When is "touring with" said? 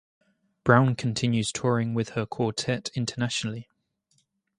1.51-2.09